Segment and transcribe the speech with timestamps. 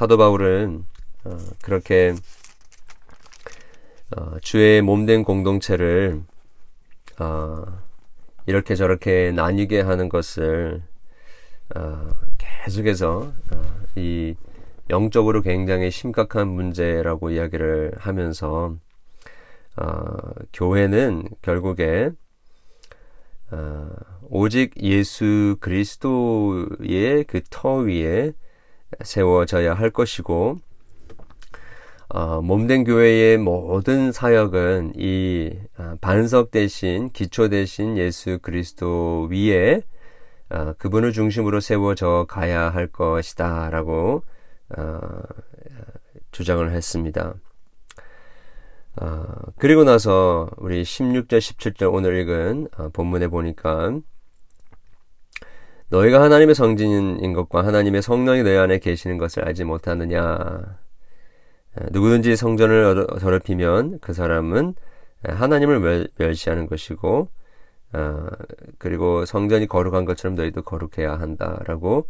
[0.00, 0.86] 사도 바울은
[1.24, 2.14] 어, 그렇게
[4.16, 6.22] 어, 주의 몸된 공동체를
[7.18, 7.66] 어,
[8.46, 10.82] 이렇게 저렇게 나뉘게 하는 것을
[11.76, 12.08] 어,
[12.38, 13.62] 계속해서 어,
[13.94, 14.36] 이
[14.88, 18.74] 영적으로 굉장히 심각한 문제라고 이야기를 하면서
[19.76, 20.16] 어,
[20.54, 22.10] 교회는 결국에
[23.50, 23.90] 어,
[24.30, 28.32] 오직 예수 그리스도의 그 터 위에
[29.02, 30.60] 세워져야 할 것이고
[32.12, 39.82] 어, 몸된 교회의 모든 사역은 이 어, 반석 대신 기초 대신 예수 그리스도 위에
[40.50, 44.24] 어, 그분을 중심으로 세워져 가야 할 것이다라고
[44.76, 44.98] 어,
[46.32, 47.34] 주장을 했습니다.
[49.00, 49.24] 어,
[49.56, 54.00] 그리고 나서 우리 16절 17절 오늘 읽은 어, 본문에 보니까
[55.90, 60.78] 너희가 하나님의 성진인 것과 하나님의 성령이 너희 안에 계시는 것을 알지 못하느냐
[61.90, 64.74] 누구든지 성전을 더럽히면 그 사람은
[65.24, 67.28] 하나님을 멸시하는 것이고
[67.92, 68.26] 어,
[68.78, 72.08] 그리고 성전이 거룩한 것처럼 너희도 거룩해야 한다라고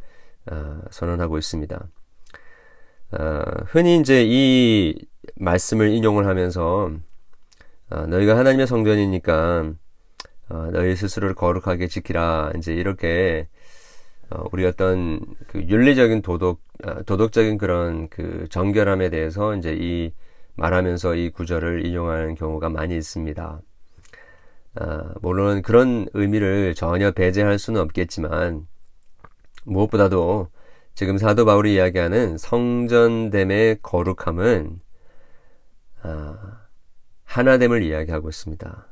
[0.51, 1.89] 어, 선언하고 있습니다.
[3.13, 4.95] 어, 흔히 이제 이
[5.37, 6.91] 말씀을 인용을 하면서
[7.91, 9.73] 어, 너희가 하나님의 성전이니까
[10.51, 13.49] 어, 너희 스스로를 거룩하게 지키라 이제 이렇게
[14.31, 20.13] 어, 우리 어떤 그 윤리적인 도덕 어, 도덕적인 그런 그 정결함에 대해서 이제 이
[20.57, 23.61] 말하면서 이 구절을 인용하는 경우가 많이 있습니다.
[24.77, 28.67] 아, 물론 그런 의미를 전혀 배제할 수는 없겠지만
[29.65, 30.49] 무엇보다도
[30.95, 34.81] 지금 사도 바울이 이야기하는 성전됨의 거룩함은
[36.03, 36.61] 아,
[37.25, 38.87] 하나됨을 이야기하고 있습니다.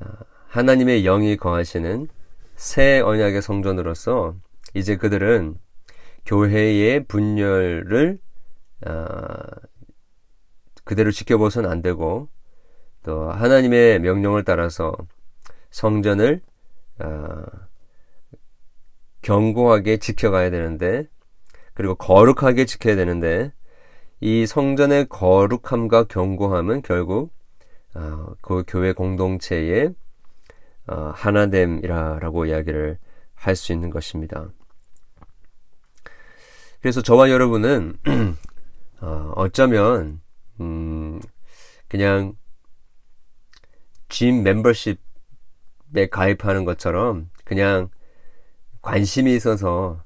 [0.00, 0.06] 아,
[0.48, 2.08] 하나님의 영이 거하시는
[2.58, 4.34] 새 언약의 성전으로서
[4.74, 5.56] 이제 그들은
[6.26, 8.18] 교회의 분열을
[8.84, 9.46] 아,
[10.82, 12.28] 그대로 지켜보선 안 되고
[13.04, 14.92] 또 하나님의 명령을 따라서
[15.70, 16.40] 성전을
[16.98, 17.44] 어,
[19.22, 21.04] 견고하게 지켜가야 되는데
[21.74, 23.52] 그리고 거룩하게 지켜야 되는데
[24.20, 27.32] 이 성전의 거룩함과 견고함은 결국
[27.94, 30.07] 어, 그 교회 공동체의 어,
[30.94, 32.98] 하나됨이라고 이야기를
[33.34, 34.48] 할 수 있는 것입니다.
[36.80, 37.98] 그래서 저와 여러분은
[39.00, 40.20] 어, 어쩌면
[40.60, 41.20] 음,
[41.88, 42.34] 그냥
[44.08, 44.98] 짐 멤버십에
[46.10, 47.90] 가입하는 것처럼 그냥
[48.82, 50.04] 관심이 있어서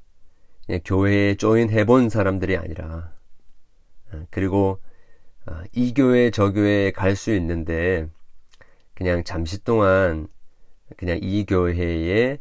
[0.85, 3.13] 교회에 조인 해 본 사람들이 아니라
[4.13, 4.81] 어, 그리고
[5.47, 8.09] 어, 이 교회 저 교회에 갈 수 있는데
[8.95, 10.29] 그냥 잠시 동안
[10.97, 12.39] 그냥 이 교회에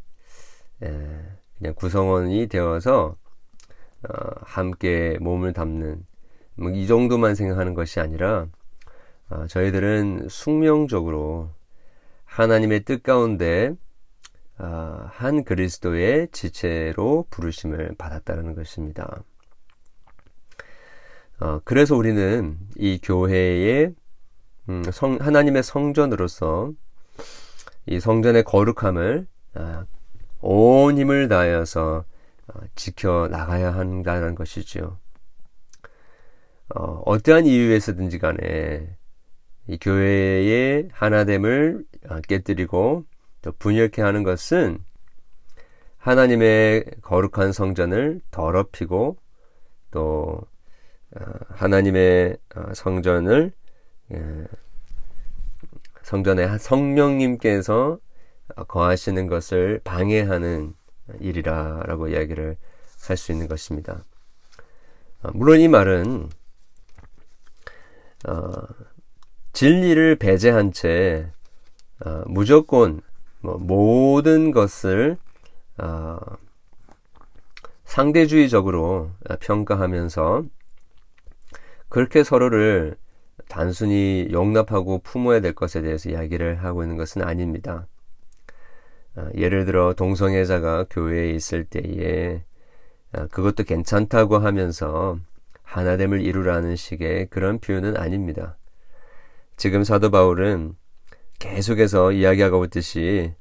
[0.80, 3.16] 그냥 구성원이 되어서
[4.04, 6.04] 어, 함께 몸을 담는
[6.56, 8.48] 뭐 이 정도만 생각하는 것이 아니라
[9.30, 11.50] 어, 저희들은 숙명적으로
[12.26, 13.74] 하나님의 뜻 가운데
[14.58, 19.24] 어, 한 그리스도의 지체로 부르심을 받았다는 것입니다.
[21.40, 23.96] 어, 그래서 우리는 이 교회의
[24.70, 26.72] 음, 성, 하나님의 성전으로서
[27.86, 29.28] 이 성전의 거룩함을
[30.42, 32.06] 온 힘을 다하여서
[32.76, 34.98] 지켜 나가야 한다는 것이지요.
[36.76, 38.96] 어, 어떠한 이유에서든지 간에
[39.68, 41.86] 이 교회의 하나됨을
[42.28, 43.06] 깨뜨리고
[43.42, 44.80] 또 분열케 하는 것은
[45.98, 49.18] 하나님의 거룩한 성전을 더럽히고
[49.92, 50.42] 또
[51.16, 53.52] 어, 하나님의 어, 성전을
[54.14, 54.46] 예,
[56.12, 57.98] 성전에 성령님께서
[58.68, 60.74] 거하시는 것을 방해하는
[61.22, 62.58] 일이라라고 이야기를
[63.08, 64.04] 할 수 있는 것입니다.
[65.24, 66.30] 어, 물론 이 말은
[69.54, 71.32] 진리를 배제한 채
[72.06, 73.02] 어, 무조건
[73.40, 75.18] 뭐 모든 것을
[75.78, 76.20] 어,
[77.86, 80.44] 상대주의적으로 평가하면서
[81.88, 82.98] 그렇게 서로를
[83.52, 87.86] 단순히 용납하고 품어야 될 것에 대해서 이야기를 하고 있는 것은 아닙니다.
[89.18, 92.46] 어, 예를 들어 동성애자가 교회에 있을 때에
[93.12, 95.20] 어, 그것도 괜찮다고 하면서
[95.64, 98.56] 하나됨을 이루라는 식의 그런 표현은 아닙니다.
[99.58, 100.76] 지금 사도 바울은
[101.40, 103.34] 계속해서 이야기하고 있듯이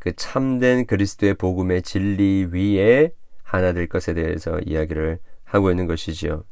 [0.00, 3.12] 그 참된 그리스도의 복음의 진리 위에
[3.44, 6.42] 하나 될 것에 대해서 이야기를 하고 있는 것이지요.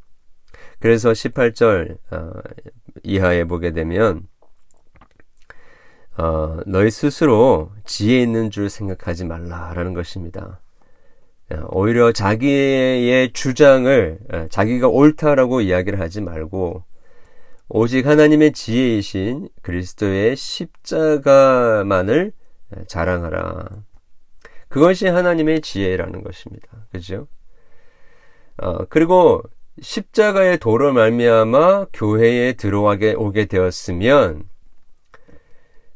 [0.79, 2.31] 그래서 18절 어,
[3.03, 4.27] 이하에 보게 되면
[6.17, 10.61] 어, 너희 스스로 지혜 있는 줄 생각하지 말라라는 것입니다.
[11.69, 14.19] 오히려 자기의 주장을
[14.49, 16.83] 자기가 옳다라고 이야기를 하지 말고
[17.67, 22.31] 오직 하나님의 지혜이신 그리스도의 십자가만을
[22.87, 23.69] 자랑하라.
[24.69, 26.67] 그것이 하나님의 지혜라는 것입니다.
[26.91, 27.27] 그죠?
[28.57, 29.43] 어, 그리고
[29.81, 34.43] 십자가의 도로 말미암아 교회에 들어오게 오게 되었으면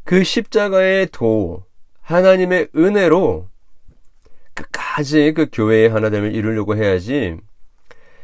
[0.03, 1.63] 그 십자가의 도
[2.01, 3.47] 하나님의 은혜로
[4.53, 7.37] 끝까지 그 교회의 하나됨을 이루려고 해야지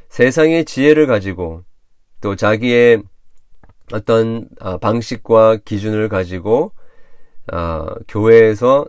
[0.10, 1.64] 세상의 지혜를 가지고
[2.22, 3.04] 또 자기의
[3.94, 6.72] 어떤 아, 방식과 기준을 가지고
[7.54, 8.88] 어, 교회에서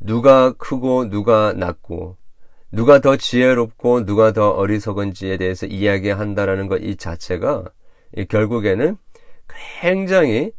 [0.00, 2.16] 누가 크고 누가 낮고
[2.72, 7.64] 누가 더 지혜롭고 누가 더 어리석은지에 대해서 이야기한다라는 것 이 자체가
[8.28, 8.96] 결국에는
[9.80, 10.52] 굉장히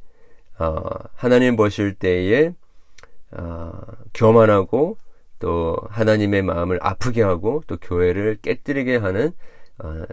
[0.60, 0.76] 어,
[1.16, 2.54] 하나님 보실 때에
[3.32, 3.72] 어,
[4.14, 4.98] 교만하고
[5.40, 9.32] 또 하나님의 마음을 아프게 하고 또 교회를 깨뜨리게 하는
[9.84, 10.04] 어,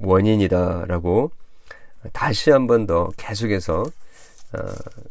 [0.00, 1.30] 원인이다라고
[2.12, 4.58] 다시 한 번 더 계속해서 어,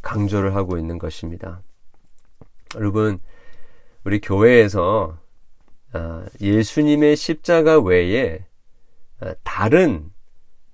[0.02, 1.62] 강조를 하고 있는 것입니다.
[2.76, 3.20] 여러분,
[4.04, 5.27] 우리 교회에서 어,
[6.42, 8.46] 예수님의 십자가 외에
[9.22, 10.12] 어, 다른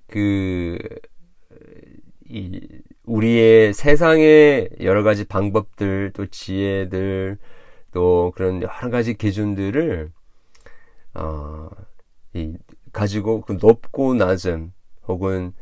[0.07, 0.77] 그
[3.03, 7.37] 우리의 세상의 여러 가지 방법들 또 지혜들
[7.91, 10.11] 또 그런 여러 가지 기준들을
[11.15, 11.69] 어,
[12.33, 12.57] 이,
[12.91, 14.73] 가지고 그 높고 낮음
[15.07, 15.53] 혹은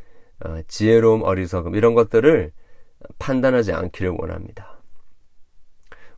[0.43, 2.51] 어, 지혜로움 어리석음 이런 것들을
[3.19, 4.70] 판단하지 않기를 원합니다.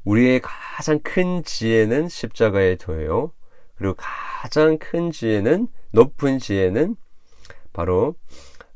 [0.04, 3.32] 우리의 가장 큰 지혜는 십자가의 도예요.
[3.76, 6.96] 그리고 가장 큰 지혜는 높은 지혜는
[7.72, 8.16] 바로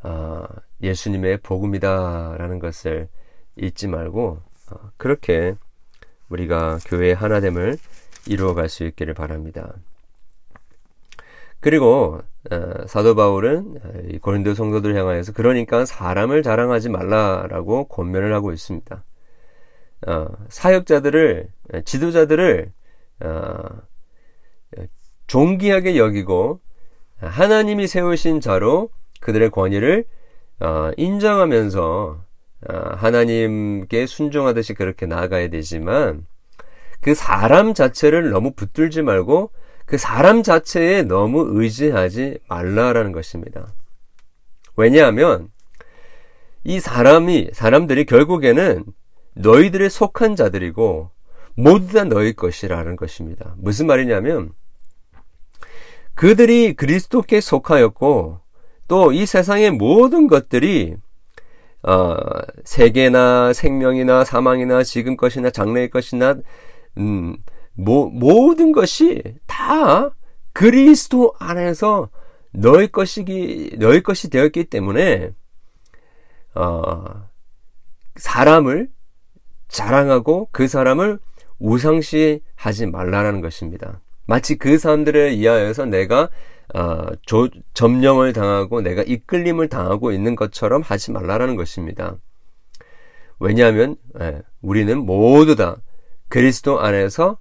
[0.04, 0.46] 어,
[0.82, 3.10] 예수님의 복음이다라는 것을
[3.56, 4.42] 잊지 말고
[4.72, 5.56] 어, 그렇게
[6.30, 7.78] 우리가 교회의 하나됨을
[8.28, 9.74] 이루어갈 수 있기를 바랍니다.
[11.60, 12.22] 그리고
[12.52, 19.04] 어, 사도 바울은 고린도 성도들 향하여서 그러니까 사람을 자랑하지 말라라고 권면을 하고 있습니다.
[20.06, 21.50] 어, 사역자들을
[21.86, 22.72] 지도자들을
[23.22, 23.64] 어,
[25.26, 26.62] 존귀하게 여기고
[27.18, 28.90] 하나님이 세우신 자로
[29.22, 30.06] 그들의 권위를
[30.60, 32.24] 어, 인정하면서
[32.70, 36.26] 어, 하나님께 순종하듯이 그렇게 나아가야 되지만
[37.02, 39.52] 그 사람 자체를 너무 붙들지 말고
[39.86, 43.68] 그 사람 자체에 너무 의지하지 말라라는 것입니다.
[44.76, 45.50] 왜냐하면
[46.64, 48.84] 이 사람이 사람들이 결국에는
[49.38, 51.12] 너희들의 속한 자들이고
[51.56, 53.56] 모두 다 너희 것이라는 것입니다.
[53.58, 54.52] 무슨 말이냐면
[56.16, 58.42] 그들이 그리스도께 속하였고
[58.88, 60.96] 또 이 세상의 모든 것들이
[61.84, 62.16] 어,
[62.64, 66.36] 세계나 생명이나 사망이나 지금 것이나 장래의 것이나
[66.98, 67.38] 음,
[67.74, 70.10] 모, 모든 것이 다
[70.54, 72.10] 그리스도 안에서
[72.52, 75.32] 너희 것이기 너희 것이 되었기 때문에
[76.56, 77.28] 어,
[78.16, 78.90] 사람을
[79.68, 81.20] 자랑하고 그 사람을
[81.60, 84.02] 우상시하지 말라라는 것입니다.
[84.26, 86.30] 마치 그 사람들에 의하여서 내가
[86.76, 92.18] 어, 조, 점령을 당하고 내가 이끌림을 당하고 있는 것처럼 하지 말라라는 것입니다.
[93.40, 95.78] 왜냐하면 예, 우리는 모두 다
[96.28, 97.38] 그리스도 안에서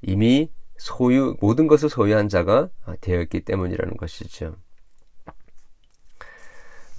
[0.00, 2.68] 이미 소유 모든 것을 소유한 자가
[3.00, 4.56] 되었기 때문이라는 것이죠.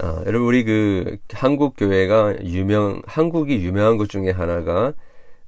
[0.03, 4.91] 어, 여러분 우리 그 한국 교회가 유명 한국이 유명한 것 중에 하나가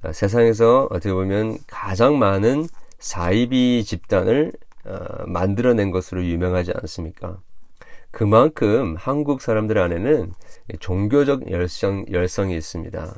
[0.02, 2.66] 어, 세상에서 어떻게 보면 가장 많은
[2.98, 4.52] 사이비 집단을
[4.86, 7.36] 어, 만들어낸 것으로 유명하지 않습니까?
[8.10, 10.32] 그만큼 한국 사람들 안에는
[10.80, 13.14] 종교적 열성, 열성이 있습니다.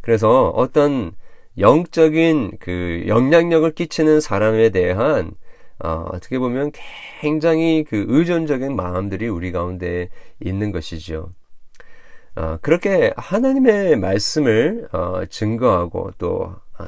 [0.00, 1.12] 그래서 어떤
[1.56, 5.30] 영적인 그 영향력을 끼치는 사람에 대한
[5.82, 6.72] 어, 어떻게 보면
[7.20, 10.08] 굉장히 그 의존적인 마음들이 우리 가운데
[10.40, 11.30] 있는 것이죠.
[12.34, 16.86] 어, 그렇게 하나님의 말씀을 어, 증거하고 또 어,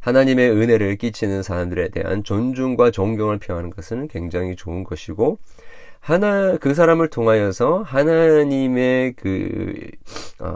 [0.00, 5.38] 하나님의 은혜를 끼치는 사람들에 대한 존중과 존경을 표하는 것은 굉장히 좋은 것이고
[5.98, 9.74] 하나 그 사람을 통하여서 하나님의 그
[10.38, 10.54] 어,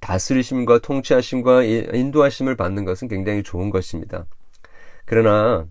[0.00, 4.26] 다스리심과 통치하심과 인도하심을 받는 것은 굉장히 좋은 것입니다.
[5.04, 5.66] 그러나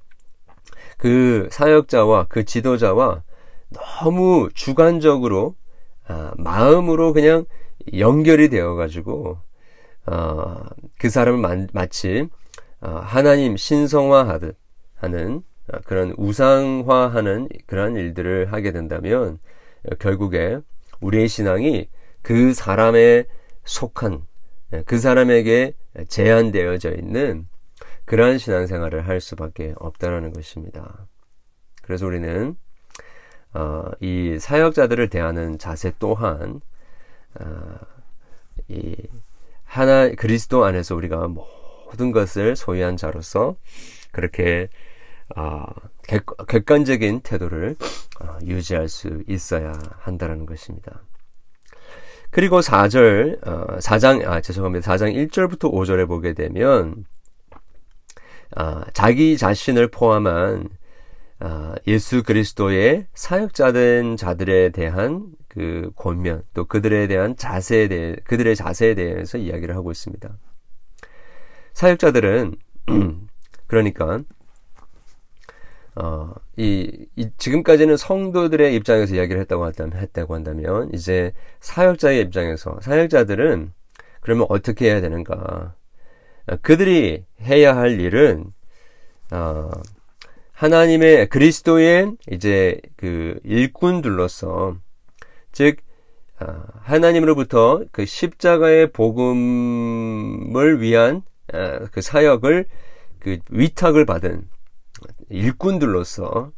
[0.99, 3.23] 그 사역자와 그 지도자와
[3.69, 5.55] 너무 주관적으로
[6.05, 7.45] 아, 마음으로 그냥
[7.97, 9.37] 연결이 되어 가지고
[10.05, 10.57] 어,
[10.97, 12.27] 그 사람을 마, 치
[12.81, 14.57] 어, 하나님 신성화하듯
[14.95, 15.41] 하는
[15.71, 19.39] 어, 그런 우상화하는 그러한 일들을 하게 된다면
[19.99, 20.59] 결국에
[20.99, 21.87] 우리의 신앙이
[22.21, 23.23] 그 사람에
[23.63, 24.25] 속한
[24.85, 25.75] 그 사람에게
[26.09, 27.47] 제한되어져 있는
[28.09, 31.05] 그러한 신앙생활을 할 수밖에 없다라는 것입니다.
[31.83, 32.55] 그래서 우리는
[33.53, 36.59] 어, 이 사역자들을 대하는 자세 또한
[37.39, 37.77] 어,
[38.67, 38.95] 이
[39.63, 43.55] 하나 그리스도 안에서 우리가 모든 것을 소유한 자로서
[44.11, 44.69] 그렇게
[45.35, 45.67] 어,
[46.01, 47.75] 객, 객관적인 태도를
[48.21, 51.03] 어, 유지할 수 있어야 한다는 것입니다.
[52.31, 54.95] 그리고 4절, 어, 4장, 아, 죄송합니다.
[54.95, 57.05] 4장 1절부터 5절에 보게 되면,
[58.55, 60.69] 아, 자기 자신을 포함한
[61.41, 68.93] 아, 예수 그리스도의 사역자된 자들에 대한 그 권면, 또 그들에 대한 자세에 대해, 그들의 자세에
[68.95, 70.37] 대해서 이야기를 하고 있습니다.
[71.73, 72.55] 사역자들은,
[73.67, 74.19] 그러니까,
[75.95, 83.73] 어, 이, 이, 지금까지는 성도들의 입장에서 이야기를 했다고 한다면, 했다고 한다면, 이제 사역자의 입장에서, 사역자들은
[84.21, 85.73] 그러면 어떻게 해야 되는가.
[86.49, 88.45] 어, 그들이 해야 할 일은,
[89.31, 89.69] 어,
[90.51, 94.77] 하나님의 그리스도의 이제 그 일꾼들로서,
[95.51, 95.77] 즉,
[96.41, 101.21] 어, 하나님으로부터 그 십자가의 복음을 위한
[101.53, 102.65] 어, 그 사역을
[103.19, 104.47] 그 위탁을 받은
[105.29, 106.51] 일꾼들로서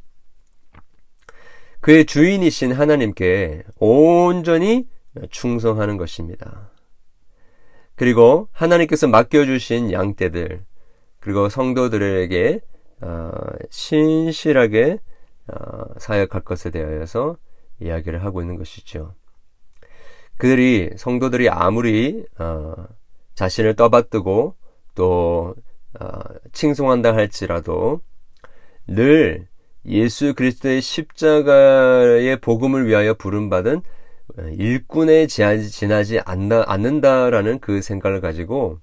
[1.79, 4.87] 그의 주인이신 하나님께 온전히
[5.31, 6.70] 충성하는 것입니다.
[8.01, 10.65] 그리고 하나님께서 맡겨주신 양떼들,
[11.19, 12.59] 그리고 성도들에게
[13.01, 13.31] 어,
[13.69, 14.97] 신실하게
[15.47, 17.37] 어, 사역할 것에 대하여서
[17.79, 19.13] 이야기를 하고 있는 것이죠.
[20.37, 22.73] 그들이 성도들이 아무리 어,
[23.35, 24.55] 자신을 떠받들고
[24.95, 25.53] 또
[25.99, 26.09] 어,
[26.53, 28.01] 칭송한다 할지라도
[28.87, 29.47] 늘
[29.85, 33.83] 예수 그리스도의 십자가의 복음을 위하여 부름받은
[34.57, 38.79] 일꾼에 지나지 않는다 라는 그 생각을 가지고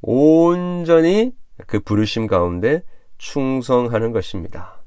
[0.00, 1.32] 온전히
[1.66, 2.82] 그 부르심 가운데
[3.18, 4.82] 충성하는 것입니다.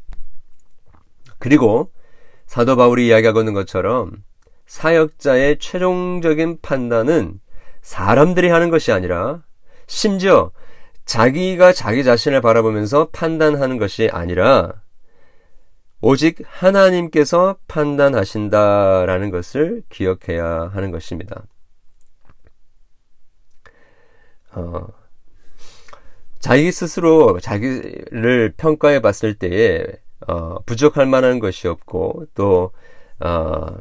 [1.39, 1.91] 그리고
[2.45, 4.11] 사도 바울이 이야기하고 있는 것처럼
[4.67, 7.39] 사역자의 최종적인 판단은
[7.81, 9.43] 사람들이 하는 것이 아니라
[9.87, 10.51] 심지어
[11.05, 14.73] 자기가 자기 자신을 바라보면서 판단하는 것이 아니라
[16.01, 21.43] 오직 하나님께서 판단하신다라는 것을 기억해야 하는 것입니다.
[24.51, 24.87] 어,
[26.39, 29.85] 자기 스스로 자기를 평가해 봤을 때에
[30.27, 32.71] 어, 부족할 만한 것이 없고 또
[33.19, 33.77] 어,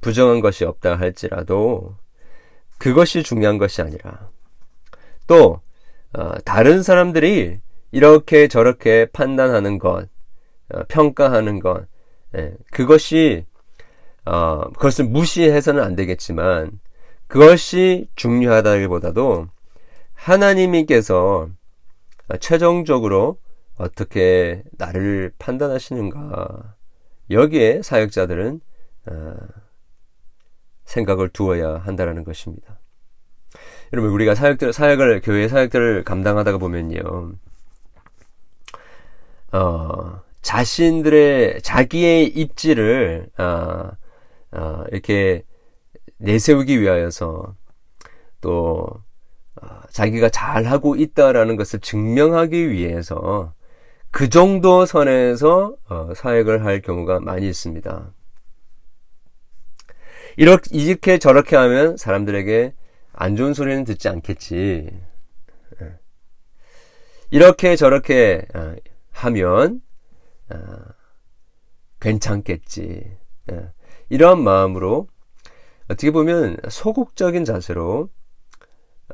[0.00, 1.96] 부정한 것이 없다 할지라도
[2.78, 4.30] 그것이 중요한 것이 아니라
[5.26, 5.60] 또
[6.12, 7.58] 어, 다른 사람들이
[7.90, 10.08] 이렇게 저렇게 판단하는 것, 어,
[10.88, 11.86] 평가하는 것,
[12.36, 13.46] 예, 그것이
[14.24, 16.80] 어, 그것을 무시해서는 안 되겠지만
[17.28, 19.48] 그것이 중요하다기보다도
[20.14, 21.48] 하나님께서
[22.40, 23.38] 최종적으로
[23.76, 26.74] 어떻게 나를 판단하시는가
[27.30, 28.60] 여기에 사역자들은
[29.06, 29.36] 어,
[30.84, 32.78] 생각을 두어야 한다라는 것입니다.
[33.92, 37.32] 여러분 우리가 사역들 사역을 교회 사역들을 감당하다가 보면요.
[39.52, 43.90] 어, 자신들의 자기의 입지를 어,
[44.52, 45.44] 어, 이렇게
[46.16, 47.54] 내세우기 위하여서
[48.40, 48.86] 또
[49.60, 53.52] 어, 자기가 잘하고 있다라는 것을 증명하기 위해서
[54.10, 58.10] 그 정도 선에서 어, 사역을 할 경우가 많이 있습니다.
[60.38, 62.72] 이렇게, 이렇게 저렇게 하면 사람들에게
[63.12, 64.88] 안 좋은 소리는 듣지 않겠지.
[65.82, 65.92] 예.
[67.30, 68.76] 이렇게 저렇게 어,
[69.12, 69.87] 하면 어,
[72.00, 73.16] 괜찮겠지.
[73.52, 73.72] 예.
[74.08, 75.08] 이런 마음으로
[75.88, 78.08] 어떻게 보면 소극적인 자세로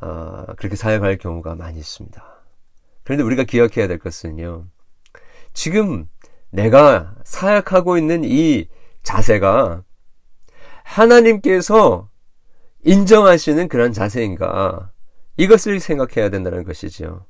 [0.02, 2.22] 어, 그렇게 사역할 경우가 많이 있습니다.
[3.04, 4.66] 그런데 우리가 기억해야 될 것은요.
[5.52, 6.08] 지금
[6.50, 8.68] 내가 사역하고 있는 이
[9.02, 9.84] 자세가
[10.82, 12.10] 하나님께서
[12.84, 14.90] 인정하시는 그런 자세인가?
[15.36, 17.26] 이것을 생각해야 된다는 것이죠.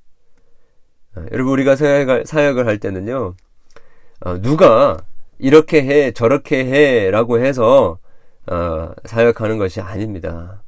[1.16, 3.36] 어, 여러분, 우리가 사역을 할 때는요,
[4.20, 4.98] 어, 누가
[5.38, 7.98] 이렇게 해, 저렇게 해, 라고 해서,
[8.46, 10.62] 어, 사역하는 것이 아닙니다.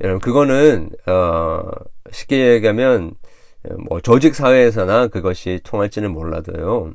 [0.00, 1.62] 여러분, 그거는, 어,
[2.10, 3.12] 쉽게 얘기하면,
[3.88, 6.92] 뭐, 조직 사회에서나 그것이 통할지는 몰라도요,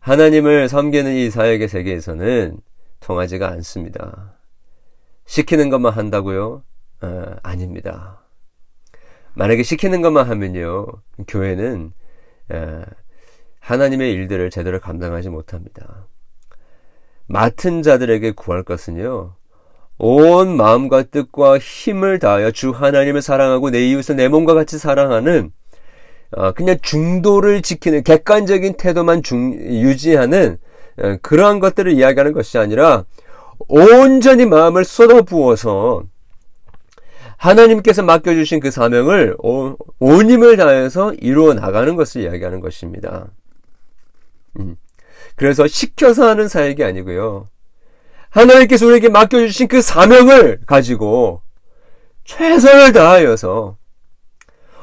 [0.00, 2.58] 하나님을 섬기는 이 사역의 세계에서는
[3.00, 4.34] 통하지가 않습니다.
[5.26, 6.62] 시키는 것만 한다고요?
[7.02, 8.20] 어, 아닙니다.
[9.34, 10.86] 만약에 시키는 것만 하면요,
[11.26, 11.92] 교회는
[12.50, 12.82] 어,
[13.62, 16.08] 하나님의 일들을 제대로 감당하지 못합니다.
[17.26, 19.36] 맡은 자들에게 구할 것은요,
[19.98, 25.52] 온 마음과 뜻과 힘을 다하여 주 하나님을 사랑하고 내 이웃을 내 몸과 같이 사랑하는
[26.32, 30.58] 어, 그냥 중도를 지키는 객관적인 태도만 중, 유지하는
[30.98, 33.04] 어, 그러한 것들을 이야기하는 것이 아니라
[33.68, 36.04] 온전히 마음을 쏟아부어서
[37.36, 43.28] 하나님께서 맡겨주신 그 사명을 온 힘을 다해서 이루어 나가는 것을 이야기하는 것입니다.
[44.58, 44.76] 음.
[45.36, 47.48] 그래서 시켜서 하는 사역이 아니고요.
[48.30, 51.42] 하나님께서 우리에게 맡겨주신 그 사명을 가지고
[52.24, 53.76] 최선을 다하여서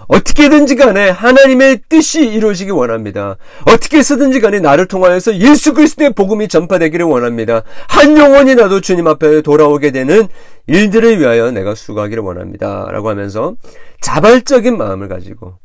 [0.07, 3.37] 어떻게든지 간에 하나님의 뜻이 이루어지기 원합니다.
[3.67, 7.61] 어떻게 쓰든지 간에 나를 통하여서 예수 그리스도의 복음이 전파되기를 원합니다.
[7.87, 10.27] 한 영혼이라도 주님 앞에 돌아오게 되는
[10.65, 12.87] 일들을 위하여 내가 수고하기를 원합니다.
[12.89, 13.55] 라고 하면서
[14.01, 15.59] 자발적인 마음을 가지고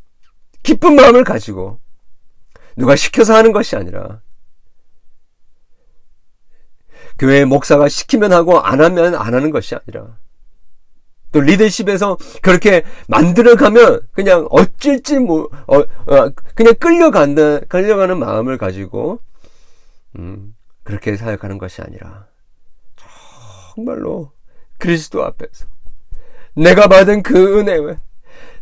[0.62, 1.78] 기쁜 마음을 가지고
[2.76, 4.20] 누가 시켜서 하는 것이 아니라.
[7.18, 10.16] 교회 목사가 시키면 하고 안 하면 안 하는 것이 아니라.
[11.32, 19.18] 또 리더십에서 그렇게 만들어가면 그냥 어찔지 뭐 어, 어, 그냥 끌려간다 끌려가는 마음을 가지고
[20.16, 20.54] 음,
[20.84, 22.28] 그렇게 사역하는 것이 아니라.
[23.74, 24.32] 정말로
[24.78, 25.66] 그리스도 앞에서.
[26.54, 27.98] 내가 받은 그 은혜 왜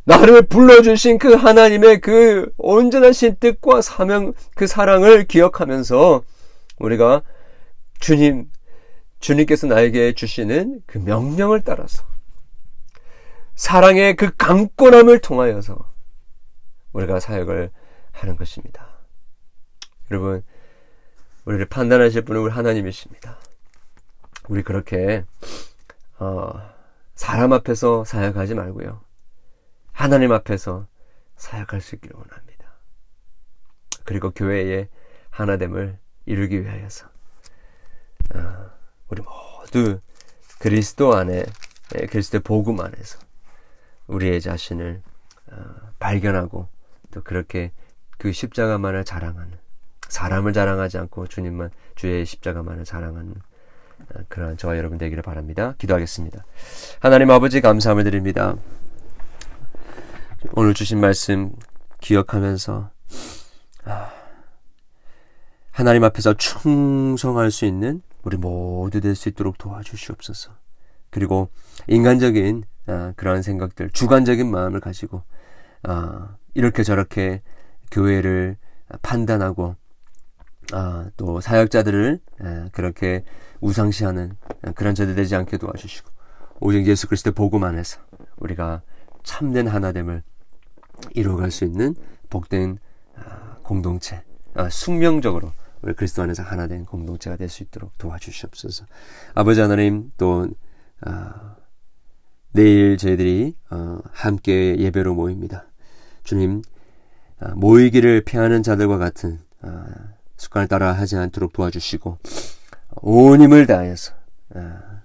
[0.04, 6.22] 나를 불러주신 그 하나님의 그 온전하신 뜻과 사명, 그 사랑을 기억하면서
[6.78, 7.22] 우리가
[8.00, 8.50] 주님,
[9.20, 12.04] 주님께서 나에게 주시는 그 명령을 따라서
[13.54, 15.92] 사랑의 그 강권함을 통하여서
[16.92, 17.70] 우리가 사역을
[18.10, 18.88] 하는 것입니다.
[20.10, 20.42] 여러분,
[21.44, 23.38] 우리를 판단하실 분은 우리 하나님이십니다.
[24.48, 25.24] 우리 그렇게
[26.18, 26.52] 어,
[27.14, 29.01] 사람 앞에서 사역하지 말고요.
[29.92, 30.86] 하나님 앞에서
[31.36, 32.72] 사역할 수 있기를 원합니다.
[34.04, 34.88] 그리고 교회의
[35.30, 37.06] 하나됨을 이루기 위하여서
[38.34, 38.70] 어,
[39.08, 40.00] 우리 모두
[40.58, 41.44] 그리스도 안에
[41.98, 43.18] 예, 그리스도의 복음 안에서
[44.06, 45.02] 우리의 자신을
[45.50, 45.56] 어,
[45.98, 46.68] 발견하고
[47.10, 47.72] 또 그렇게
[48.18, 49.58] 그 십자가만을 자랑하는
[50.08, 53.34] 사람을 자랑하지 않고 주님만 주의 십자가만을 자랑하는
[54.14, 55.74] 어, 그러한 저와 여러분 되기를 바랍니다.
[55.78, 56.44] 기도하겠습니다.
[57.00, 58.56] 하나님 아버지 감사함을 드립니다.
[60.50, 61.52] 오늘 주신 말씀
[62.00, 62.90] 기억하면서
[63.84, 64.10] 아,
[65.70, 70.52] 하나님 앞에서 충성할 수 있는 우리 모두 될 수 있도록 도와주시옵소서.
[71.10, 71.48] 그리고
[71.86, 75.22] 인간적인 아, 그러한 생각들, 주관적인 마음을 가지고
[75.84, 77.42] 아, 이렇게 저렇게
[77.90, 78.56] 교회를
[79.02, 79.76] 판단하고
[80.72, 83.24] 아, 또 사역자들을 아, 그렇게
[83.60, 86.10] 우상시하는 아, 그런 자들 되지 않게 도와주시고
[86.60, 88.00] 오직 예수 그리스도의 복음 안에서
[88.36, 88.82] 우리가
[89.22, 90.22] 참된 하나됨을
[91.14, 91.94] 이루어갈 수 있는
[92.30, 92.78] 복된
[93.16, 94.22] 아, 공동체,
[94.54, 98.86] 아, 숙명적으로 우리 그리스도 안에서 하나 된 공동체가 될 수 있도록 도와주시옵소서.
[99.34, 100.48] 아버지 하나님 또
[101.00, 101.56] 아,
[102.52, 105.66] 내일 저희들이 어, 함께 예배로 모입니다.
[106.22, 106.62] 주님
[107.40, 109.86] 아, 모이기를 피하는 자들과 같은 아,
[110.36, 112.18] 습관을 따라 하지 않도록 도와주시고
[113.02, 114.12] 온 힘을 다해서
[114.54, 115.02] 아,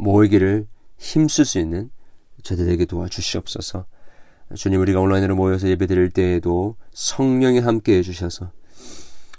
[0.00, 1.90] 모이기를 힘쓸 수 있는
[2.42, 3.86] 저들에게 도와주시옵소서.
[4.56, 8.50] 주님 우리가 온라인으로 모여서 예배드릴 때에도 성령이 함께 해 주셔서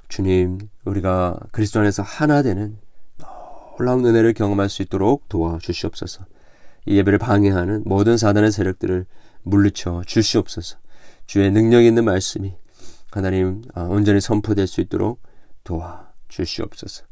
[0.10, 2.78] 주님 우리가 그리스도 안에서 하나 되는
[3.78, 6.26] 놀라운 은혜를 경험할 수 있도록 도와주시옵소서.
[6.86, 9.06] 이 예배를 방해하는 모든 사단의 세력들을
[9.44, 10.78] 물리쳐 주시옵소서.
[11.26, 12.56] 주의 능력 있는 말씀이
[13.12, 15.22] 하나님 아, 온전히 선포될 수 있도록
[15.64, 17.06] 도와주시옵소서.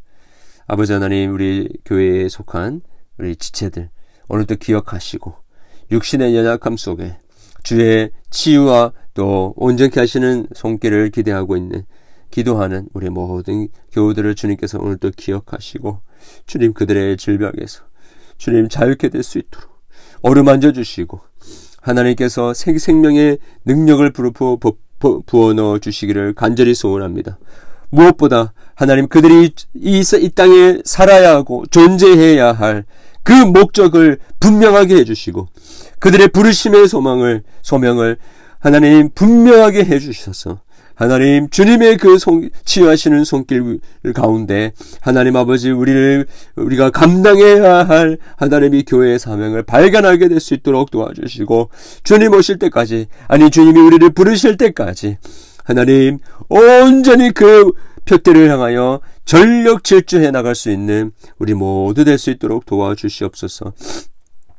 [0.68, 2.82] 아버지 하나님 우리 교회에 속한
[3.18, 3.90] 우리 지체들
[4.30, 5.36] 오늘도 기억하시고
[5.92, 7.18] 육신의 연약함 속에
[7.64, 11.86] 주의 치유와 또 온전케 하시는 손길을 기대하고 있는
[12.32, 16.00] 기도하는 우리 모든 교우들을 주님께서 오늘도 기억하시고
[16.46, 17.84] 주님 그들의 질병에서
[18.38, 19.72] 주님 자유케 될 수 있도록
[20.22, 21.22] 어루만져 주시고
[21.82, 24.58] 하나님께서 생명의 능력을 부어,
[25.26, 27.38] 부어 넣어 주시기를 간절히 소원합니다.
[27.90, 32.86] 무엇보다 하나님 그들이 이, 이 땅에 살아야 하고 존재해야 할
[33.24, 35.48] 그 목적을 분명하게 해주시고
[36.04, 38.18] 그들의 부르심의 소망을 소명을
[38.60, 40.60] 하나님 분명하게 해 주셔서
[40.96, 43.80] 하나님 주님의 그 송, 치유하시는 손길
[44.14, 51.70] 가운데 하나님 아버지 우리를 우리가 감당해야 할 하나님이 교회의 사명을 발견하게 될 수 있도록 도와주시고
[52.04, 55.20] 주님 오실 때까지 아니 주님이 우리를 부르실 때까지
[55.64, 57.72] 하나님 온전히 그
[58.04, 63.72] 표대를 향하여 전력 질주해 나갈 수 있는 우리 모두 될 수 있도록 도와주시옵소서.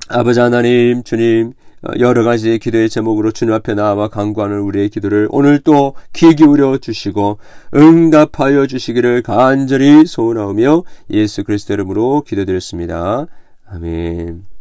[0.08, 5.60] 아버지 하나님, 주님, 어, 여러 가지 기도의 제목으로 주님 앞에 나와 강구하는 우리의 기도를 오늘
[5.60, 7.38] 또 귀 기울여 주시고
[7.74, 13.26] 응답하여 주시기를 간절히 소원하오며 예수 그리스도 이름으로 기도드렸습니다.
[13.66, 14.53] 아멘.